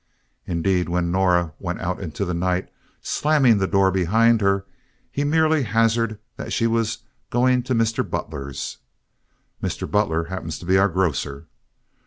[0.47, 2.69] Indeed when Nora went out into the night,
[3.03, 4.65] slamming the door behind her,
[5.11, 8.09] he merely hazarded that she was "going to Mr.
[8.09, 8.79] Butler's."
[9.61, 9.85] Mr.
[9.87, 11.45] Butler happens to be our grocer.